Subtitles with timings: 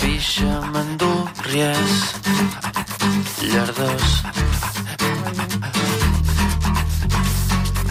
[0.00, 2.00] pixa mandúries,
[3.42, 4.08] llardós.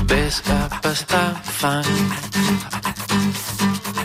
[0.10, 1.86] Ves cap a estar fan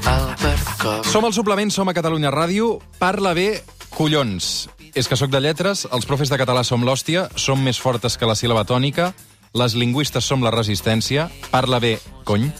[0.04, 1.04] el percop.
[1.08, 2.78] Som al suplement, som a Catalunya Ràdio.
[3.00, 3.64] Parla bé,
[3.96, 4.68] collons.
[4.94, 8.28] És que sóc de lletres, els profes de català som l'hòstia, som més fortes que
[8.28, 9.12] la síl·laba tònica,
[9.54, 12.50] les lingüistes som la resistència, parla bé, cony,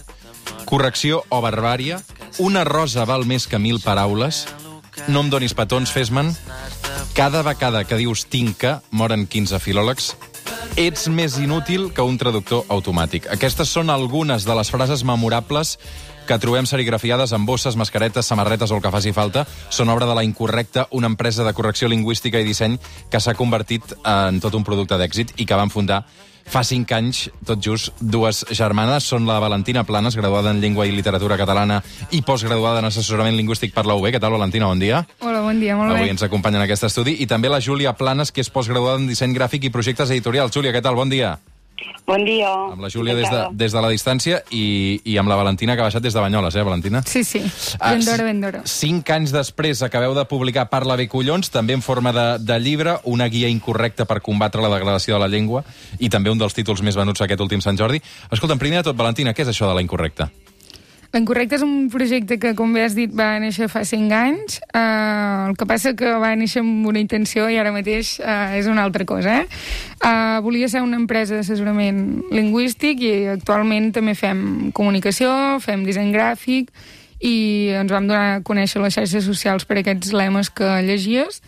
[0.65, 2.01] correcció o barbària,
[2.39, 4.43] una rosa val més que mil paraules,
[5.07, 6.31] no em donis petons, fes-me'n,
[7.15, 10.13] cada vegada que dius tinca, moren 15 filòlegs,
[10.75, 13.29] ets més inútil que un traductor automàtic.
[13.31, 15.77] Aquestes són algunes de les frases memorables
[16.25, 19.45] que trobem serigrafiades en bosses, mascaretes, samarretes o el que faci falta.
[19.69, 22.79] Són obra de la Incorrecta, una empresa de correcció lingüística i disseny
[23.11, 26.03] que s'ha convertit en tot un producte d'èxit i que van fundar
[26.45, 29.03] fa cinc anys, tot just, dues germanes.
[29.09, 31.81] Són la Valentina Planes, graduada en Llengua i Literatura Catalana
[32.11, 34.07] i postgraduada en Assessorament Lingüístic per la UB.
[34.13, 34.69] Què tal, Valentina?
[34.71, 35.05] Bon dia.
[35.19, 36.13] Hola, bon dia, molt Avui bé.
[36.15, 37.17] ens acompanya en aquest estudi.
[37.19, 40.53] I també la Júlia Planes, que és postgraduada en Disseny Gràfic i Projectes Editorials.
[40.53, 40.95] Júlia, què tal?
[40.95, 41.37] Bon dia.
[42.07, 42.47] Bon dia.
[42.71, 45.81] Amb la Júlia des de, des de la distància i, i amb la Valentina, que
[45.83, 47.01] ha baixat des de Banyoles, eh, Valentina?
[47.05, 47.41] Sí, sí,
[47.79, 48.61] Ah, ben d'hora, ben d'hora.
[48.69, 52.99] Cinc anys després acabeu de publicar Parla bé collons, també en forma de, de llibre,
[53.03, 55.65] una guia incorrecta per combatre la degradació de la llengua
[55.99, 57.99] i també un dels títols més venuts aquest últim Sant Jordi.
[58.31, 60.29] Escolta'm, primer de tot, Valentina, què és això de la incorrecta?
[61.15, 64.57] L'Incorrecte és un projecte que, com bé has dit, va néixer fa 5 anys.
[64.75, 68.67] Uh, el que passa que va néixer amb una intenció i ara mateix uh, és
[68.67, 69.37] una altra cosa.
[69.39, 69.45] Eh?
[70.01, 72.01] Uh, volia ser una empresa d'assessorament
[72.35, 75.31] lingüístic i actualment també fem comunicació,
[75.63, 76.73] fem disseny gràfic
[77.23, 77.35] i
[77.79, 81.39] ens vam donar a conèixer les xarxes socials per aquests lemes que llegies.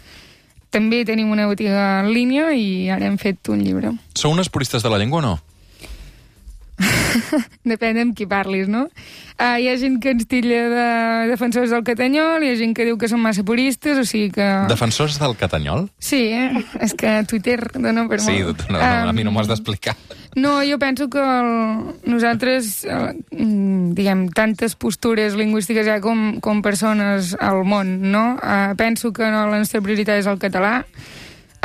[0.71, 3.97] També tenim una botiga en línia i ara hem fet un llibre.
[4.15, 5.35] Sou unes puristes de la llengua o no?
[7.72, 8.88] Depèn amb qui parlis, no?
[9.38, 10.86] Uh, hi ha gent que ens tilla de
[11.30, 14.47] defensors del catanyol, hi ha gent que diu que són massa puristes, o sigui que...
[14.72, 15.88] Defensors del catanyol?
[16.02, 16.64] Sí, eh?
[16.81, 18.66] és que Twitter dona per Sí, molt.
[18.71, 19.93] no, no, a mi no m'ho has d'explicar.
[20.37, 21.52] No, jo penso que el,
[22.10, 28.26] nosaltres, eh, mm, diguem, tantes postures lingüístiques hi ha com, com persones al món, no?
[28.42, 30.82] Eh, penso que no, la nostra prioritat és el català,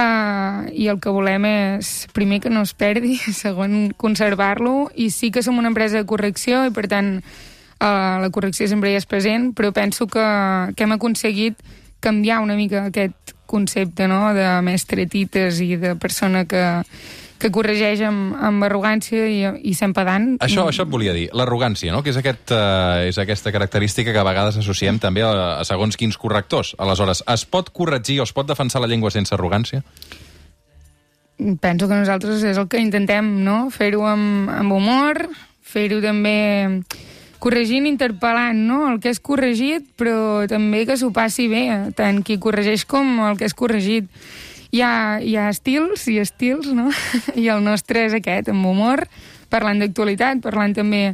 [0.02, 5.30] Uh, i el que volem és, primer, que no es perdi, segon, conservar-lo, i sí
[5.30, 9.06] que som una empresa de correcció, i per tant uh, la correcció sempre hi és
[9.06, 10.24] present, però penso que,
[10.74, 11.60] que hem aconseguit
[12.02, 14.32] canviar una mica aquest concepte no?
[14.34, 16.64] de mestre tites i de persona que,
[17.42, 20.36] que corregeix amb, amb arrogància i, i sent pedant.
[20.44, 22.04] Això, això et volia dir, l'arrogància, no?
[22.06, 25.98] que és, aquest, uh, és aquesta característica que a vegades associem també a, a segons
[25.98, 26.76] quins correctors.
[26.78, 29.82] Aleshores, es pot corregir o es pot defensar la llengua sense arrogància?
[31.60, 33.66] penso que nosaltres és el que intentem, no?
[33.74, 35.24] Fer-ho amb, amb humor,
[35.62, 36.84] fer-ho també
[37.42, 38.84] corregint, interpel·lant, no?
[38.92, 41.64] El que és corregit, però també que s'ho passi bé,
[41.98, 44.06] tant qui corregeix com el que és corregit.
[44.72, 46.86] Hi ha, hi ha estils i estils, no?
[47.36, 49.04] I el nostre és aquest, amb humor,
[49.52, 51.10] parlant d'actualitat, parlant també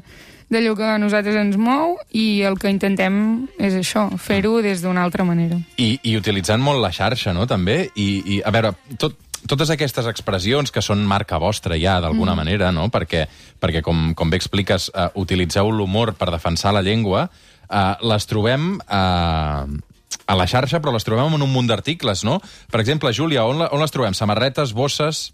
[0.48, 3.16] d'allò que a nosaltres ens mou i el que intentem
[3.58, 5.58] és això, fer-ho des d'una altra manera.
[5.74, 7.88] I, I utilitzant molt la xarxa, no?, també.
[7.98, 9.18] I, i a veure, tot,
[9.50, 12.44] totes aquestes expressions que són marca vostra ja, d'alguna mm.
[12.44, 13.26] manera, no?, perquè,
[13.58, 18.76] perquè com, com bé expliques, uh, utilitzeu l'humor per defensar la llengua, uh, les trobem...
[18.86, 19.82] Uh,
[20.28, 22.38] a la xarxa, però les trobem en un munt d'articles, no?
[22.72, 24.16] Per exemple, Júlia, on, la, on les trobem?
[24.16, 25.28] Samarretes, bosses...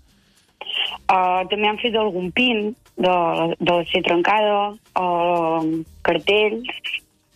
[1.05, 3.15] Uh, també han fet algun pin de,
[3.59, 4.60] de la C trencada,
[4.97, 5.66] uh,
[6.06, 6.71] cartells,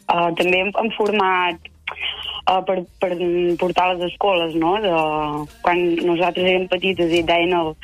[0.06, 1.68] uh, també en format
[2.48, 3.10] uh, per, per
[3.60, 4.76] portar a les escoles, no?
[4.84, 4.94] De,
[5.64, 7.74] quan nosaltres érem petites i deien el,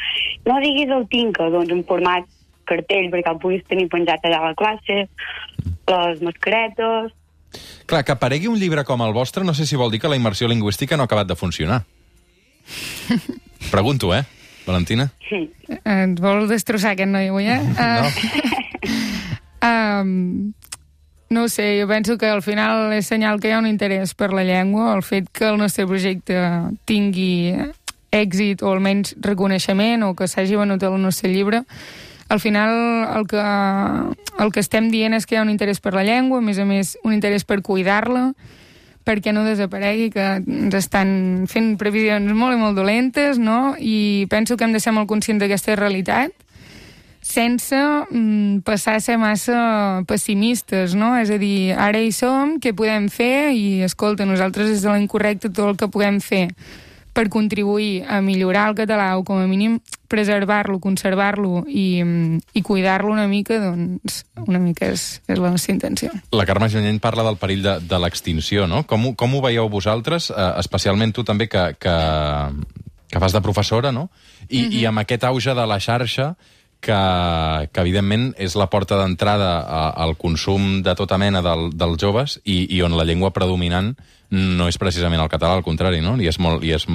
[0.49, 2.31] no diguis el tinca, doncs en format
[2.69, 5.05] cartell perquè el puguis tenir penjat allà a la classe,
[5.93, 7.13] les mascaretes...
[7.87, 10.17] Clar, que aparegui un llibre com el vostre no sé si vol dir que la
[10.17, 11.85] immersió lingüística no ha acabat de funcionar.
[13.71, 14.25] Pregunto, eh,
[14.67, 15.11] Valentina?
[15.29, 15.51] Sí.
[15.85, 17.61] Ens vol destrossar aquest noi avui, eh?
[17.61, 18.11] No.
[19.65, 20.53] Um,
[21.31, 24.13] no ho sé, jo penso que al final és senyal que hi ha un interès
[24.13, 26.37] per la llengua, el fet que el nostre projecte
[26.85, 27.55] tingui
[28.15, 31.65] èxit o almenys reconeixement o que s'hagi venut el nostre llibre,
[32.35, 32.75] al final
[33.17, 33.41] el que,
[34.43, 36.59] el que estem dient és que hi ha un interès per la llengua, a més
[36.59, 38.33] a més un interès per cuidar-la,
[39.05, 43.77] perquè no desaparegui, que ens estan fent previsions molt i molt dolentes, no?
[43.79, 46.35] I penso que hem de ser molt conscients d'aquesta realitat
[47.25, 51.15] sense mm, passar a ser massa pessimistes, no?
[51.17, 53.55] És a dir, ara hi som, què podem fer?
[53.57, 56.51] I, escolta, nosaltres des de l'incorrecte tot el que puguem fer
[57.17, 59.79] per contribuir a millorar el català o com a mínim
[60.09, 62.03] preservar-lo, conservar-lo i,
[62.53, 66.11] i cuidar-lo una mica, doncs una mica és, és la nostra intenció.
[66.33, 68.85] La Carme Junyent parla del perill de, de l'extinció, no?
[68.87, 71.97] Com, ho- com ho veieu vosaltres, eh, especialment tu també que, que,
[73.11, 74.11] que fas de professora, no?
[74.49, 74.73] I, mm -hmm.
[74.81, 76.37] I amb aquest auge de la xarxa
[76.81, 79.61] que, que evidentment és la porta d'entrada
[79.97, 83.97] al consum de tota mena del, dels joves i, i on la llengua predominant
[84.31, 86.17] no és precisament el català, al contrari, no?
[86.21, 86.87] I és, molt, i és,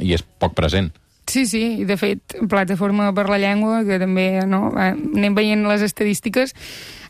[0.00, 0.90] i és poc present.
[1.30, 5.62] Sí, sí, i de fet, Plataforma per la Llengua, que també no, eh, anem veient
[5.70, 6.56] les estadístiques,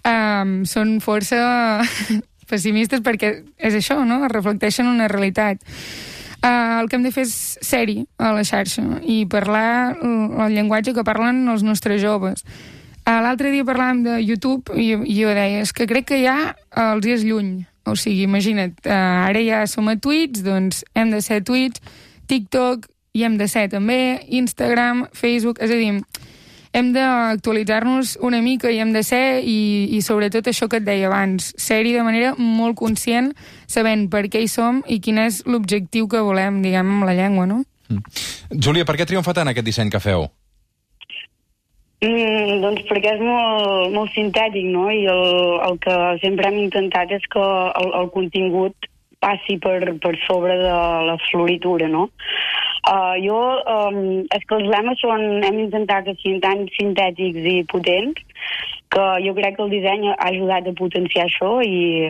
[0.05, 1.39] um, són força
[2.51, 4.21] pessimistes perquè és això, no?
[4.29, 5.65] reflecteixen una realitat.
[6.45, 7.33] Uh, el que hem de fer és
[7.65, 12.45] seri a la xarxa i parlar el, llenguatge que parlen els nostres joves.
[13.07, 16.39] Uh, L'altre dia parlàvem de YouTube i, i jo deia, és que crec que ja
[16.77, 17.63] els hi és lluny.
[17.89, 21.81] O sigui, imagina't, uh, ara ja som a tuits, doncs hem de ser tuits,
[22.29, 26.01] TikTok hi hem de ser també, Instagram, Facebook, és a dir,
[26.73, 31.09] hem d'actualitzar-nos una mica i hem de ser, i, i sobretot això que et deia
[31.11, 33.33] abans, ser-hi de manera molt conscient,
[33.67, 37.49] sabent per què hi som i quin és l'objectiu que volem, diguem, amb la llengua,
[37.51, 37.65] no?
[38.55, 40.29] Júlia, per què triomfa tant aquest disseny que feu?
[42.01, 44.87] Mm, doncs perquè és molt, molt sintètic, no?
[44.95, 45.27] I el,
[45.67, 48.89] el que sempre hem intentat és que el, el contingut
[49.21, 50.77] passi per, per sobre de
[51.11, 52.07] la floritura, no?
[52.81, 53.39] Uh, jo,
[53.69, 53.99] um,
[54.33, 58.23] els lemes són, hem intentat que siguin sintètics i potents
[58.91, 62.09] que jo crec que el disseny ha ajudat a potenciar això i,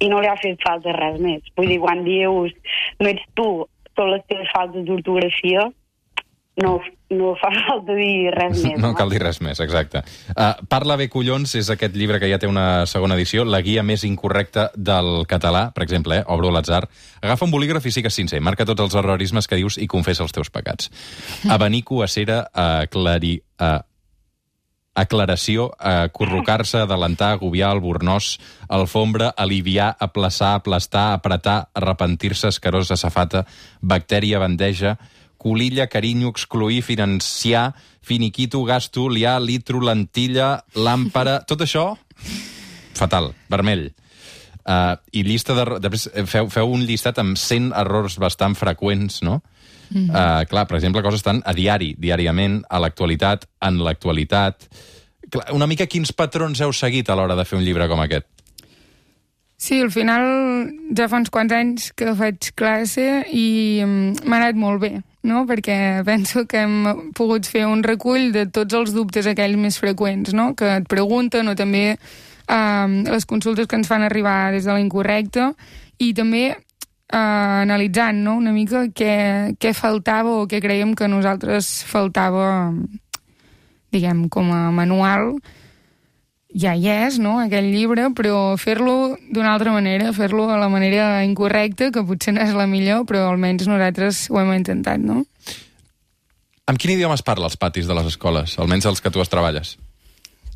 [0.00, 1.52] i no li ha fet falta res més.
[1.56, 2.56] Vull dir, quan dius
[2.98, 3.50] no ets tu,
[3.98, 5.68] són les teves faltes d'ortografia,
[6.58, 6.80] no,
[7.10, 8.78] no fa falta dir res més.
[8.80, 10.02] No cal dir res més, exacte.
[10.34, 13.84] Uh, Parla bé, collons, és aquest llibre que ja té una segona edició, la guia
[13.86, 16.24] més incorrecta del català, per exemple, eh?
[16.28, 16.84] obro l'atzar.
[17.20, 20.34] Agafa un bolígraf i sigues sincer, marca tots els errorismes que dius i confessa els
[20.36, 20.90] teus pecats.
[21.56, 23.38] Abanico, acera, aclari...
[23.60, 23.78] Uh,
[25.00, 28.34] aclaració, acurrucar-se, adelantar, agobiar, albornós,
[28.68, 33.44] alfombra, aliviar, aplaçar, aplastar, apretar, arrepentir-se, escarós, safata,
[33.80, 34.96] bactèria, bandeja,
[35.40, 37.72] colilla, carinyo, excluir, financiar,
[38.04, 41.40] finiquito, gasto, liar, litro, lentilla, làmpara...
[41.50, 41.94] Tot això,
[42.98, 43.88] fatal, vermell.
[44.60, 45.64] Uh, I llista de...
[45.80, 49.40] Després eh, feu, feu un llistat amb 100 errors bastant freqüents, no?
[49.90, 50.10] Mm -hmm.
[50.12, 54.68] uh, clar, per exemple, coses tan a diari, diàriament, a l'actualitat, en l'actualitat...
[55.52, 58.26] Una mica quins patrons heu seguit a l'hora de fer un llibre com aquest?
[59.60, 60.24] Sí, al final
[60.96, 65.44] ja fa uns quants anys que faig classe i mm, m'ha anat molt bé, no?
[65.48, 70.34] perquè penso que hem pogut fer un recull de tots els dubtes aquells més freqüents,
[70.36, 70.52] no?
[70.56, 71.84] que et pregunten o també
[72.48, 75.50] um, les consultes que ens fan arribar des de l'incorrecte
[76.00, 78.38] i també uh, analitzant no?
[78.40, 82.72] una mica què, què faltava o què creiem que nosaltres faltava
[83.90, 85.34] diguem, com a manual
[86.54, 91.22] ja hi és, no?, aquell llibre, però fer-lo d'una altra manera, fer-lo a la manera
[91.26, 95.24] incorrecta, que potser no és la millor, però almenys nosaltres ho hem intentat, no?
[96.70, 99.30] Amb quin idioma es parla als patis de les escoles, almenys els que tu es
[99.30, 99.76] treballes?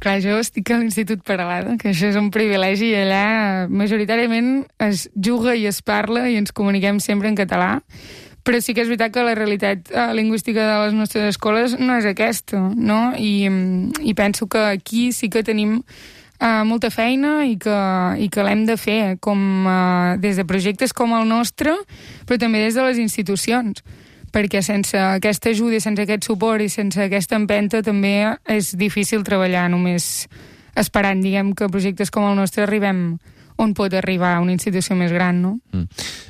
[0.03, 5.09] Clar, jo estic a l'Institut Paralada, que això és un privilegi, i allà majoritàriament es
[5.15, 7.79] juga i es parla i ens comuniquem sempre en català,
[8.45, 11.97] però sí que és veritat que la realitat eh, lingüística de les nostres escoles no
[11.97, 13.15] és aquesta, no?
[13.17, 17.79] I, mm, i penso que aquí sí que tenim eh, molta feina i que,
[18.21, 21.73] i que l'hem de fer com, eh, des de projectes com el nostre,
[22.29, 23.81] però també des de les institucions
[24.35, 29.23] perquè sense aquesta ajuda i sense aquest suport i sense aquesta empenta també és difícil
[29.23, 30.27] treballar només
[30.75, 33.15] esperant, diguem, que projectes com el nostre arribem
[33.57, 35.59] on pot arribar una institució més gran, no?
[35.73, 35.87] Mm.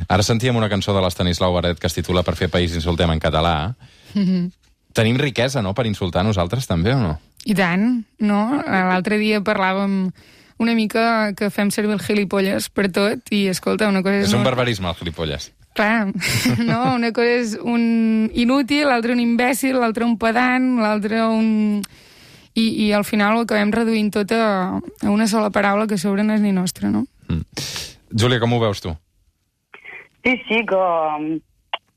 [0.09, 3.21] Ara sentíem una cançó de l'Estanislau Baret que es titula Per fer país insultem en
[3.21, 3.75] català.
[4.15, 4.53] Mm -hmm.
[4.93, 7.19] Tenim riquesa, no?, per insultar nosaltres també, o no?
[7.45, 8.63] I tant, no?
[8.67, 10.13] L'altre dia parlàvem
[10.59, 14.27] una mica que fem servir el gilipolles per tot i, escolta, una cosa és...
[14.29, 15.53] És un molt- barbarisme, el gilipolles.
[15.75, 16.13] Clar,
[16.71, 16.95] no?
[16.95, 21.83] Una cosa és un inútil, l'altre un imbècil, l'altre un pedant, l'altre un...
[22.55, 25.99] I, I al final ho acabem reduint tot a, a una sola paraula que a
[25.99, 27.07] sobre no és ni nostra, no?
[27.29, 27.65] Mm.
[28.15, 28.95] Júlia, com ho veus tu?
[30.25, 31.35] Sí, sí, que um,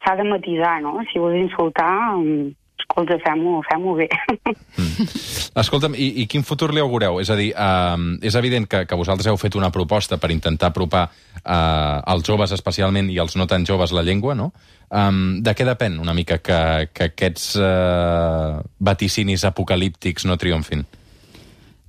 [0.04, 0.98] s'ha de matisar, no?
[1.12, 1.92] Si vols insultar,
[2.82, 4.08] escolta, fem-ho fem bé.
[5.58, 7.20] Escolta'm, i, i quin futur li augureu?
[7.22, 10.72] És a dir, uh, és evident que, que vosaltres heu fet una proposta per intentar
[10.72, 14.52] apropar uh, als joves especialment i als no tan joves la llengua, no?
[14.88, 20.86] Um, de què depèn una mica que, que aquests uh, vaticinis apocalíptics no triomfin?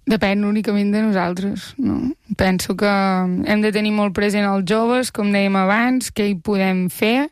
[0.08, 2.14] Depèn únicament de nosaltres, no?
[2.38, 6.86] Penso que hem de tenir molt present els joves, com dèiem abans, què hi podem
[6.88, 7.28] fer,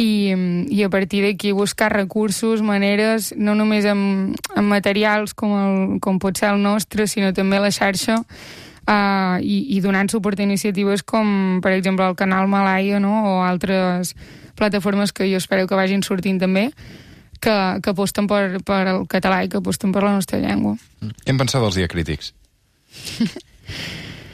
[0.00, 0.32] i,
[0.72, 6.18] i a partir d'aquí buscar recursos, maneres, no només amb, amb materials com, el, com
[6.18, 11.04] pot ser el nostre, sinó també la xarxa, uh, i, i donant suport a iniciatives
[11.04, 13.12] com, per exemple, el canal Malaya no?
[13.28, 14.16] o altres
[14.56, 16.70] plataformes que jo espero que vagin sortint també,
[17.42, 20.76] que, que aposten per, per el català i que aposten per la nostra llengua.
[21.00, 22.34] Què en penseu dels diacrítics?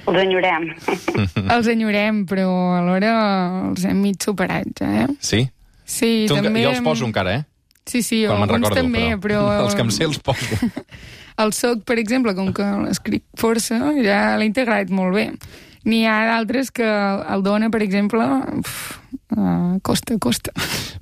[0.06, 0.68] Els enyorem.
[1.56, 3.12] Els enyorem, però alhora
[3.66, 5.06] els hem mig superats, eh?
[5.18, 5.40] Sí?
[5.82, 6.62] Sí, Tu, també...
[6.62, 7.44] jo els poso encara, eh?
[7.86, 9.42] Sí, sí, Quan alguns recordo, també, però...
[9.64, 10.58] Els que em sé els poso.
[11.42, 15.26] El soc, per exemple, com que l'escric força, ja l'he integrat molt bé.
[15.86, 18.24] N'hi ha d'altres que el dona, per exemple,
[18.58, 18.98] uf,
[19.36, 20.50] uh, costa, costa.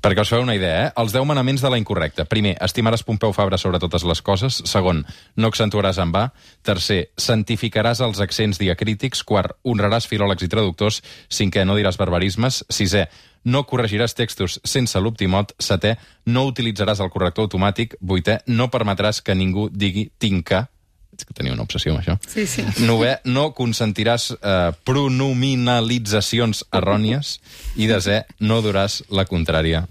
[0.04, 0.90] Perquè us feu una idea, eh?
[1.00, 2.26] Els 10 manaments de la incorrecta.
[2.28, 4.60] Primer, estimaràs Pompeu Fabra sobre totes les coses.
[4.68, 5.00] Segon,
[5.40, 6.26] no accentuaràs en va.
[6.68, 9.24] Tercer, santificaràs els accents diacrítics.
[9.24, 11.00] Quart, honraràs filòlegs i traductors.
[11.32, 12.60] Cinquè, no diràs barbarismes.
[12.68, 13.06] Sisè,
[13.48, 15.56] no corregiràs textos sense l'optimot.
[15.56, 15.96] Setè,
[16.28, 17.96] no utilitzaràs el corrector automàtic.
[18.04, 20.66] Vuitè, no permetràs que ningú digui tinca.
[21.14, 22.18] És que tenia una obsessió amb això.
[22.26, 22.64] Sí, sí.
[22.88, 27.38] Nové, no consentiràs eh, pronominalitzacions errònies.
[27.78, 29.84] I desè, no duràs la contrària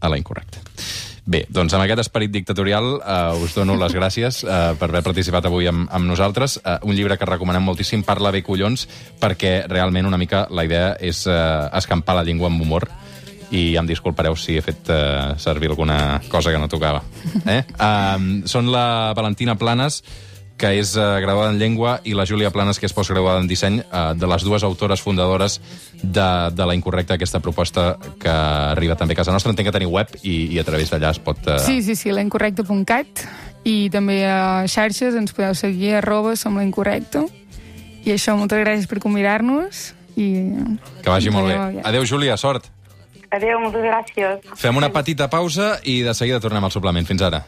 [0.00, 0.62] a la incorrecta.
[1.24, 5.46] Bé, doncs amb aquest esperit dictatorial eh, us dono les gràcies eh, per haver participat
[5.48, 6.58] avui amb, amb nosaltres.
[6.60, 8.84] Eh, un llibre que recomanem moltíssim, Parla bé collons,
[9.22, 11.38] perquè realment una mica la idea és eh,
[11.80, 12.90] escampar la llengua amb humor
[13.54, 17.00] i em disculpareu si he fet eh, servir alguna cosa que no tocava.
[17.46, 17.62] Eh?
[17.78, 20.02] Um, són la Valentina Planes,
[20.56, 23.80] que és eh, graduada en llengua, i la Júlia Planes, que és postgraduada en disseny,
[23.82, 25.60] eh, de les dues autores fundadores
[26.02, 29.52] de, de la incorrecta, aquesta proposta que arriba també a casa nostra.
[29.52, 31.40] Entenc que teniu web i, i a través d'allà es pot...
[31.48, 31.58] Eh...
[31.64, 33.26] Sí, sí, sí, l'incorrecte.cat
[33.64, 37.24] i també a xarxes ens podeu seguir arroba som la incorrecte.
[38.04, 40.28] I això, moltes gràcies per convidar-nos i...
[41.02, 41.58] Que vagi molt bé.
[41.88, 42.68] Adéu, Júlia, sort.
[43.34, 44.44] Adéu, moltes gràcies.
[44.60, 47.08] Fem una petita pausa i de seguida tornem al suplement.
[47.08, 47.44] Fins ara.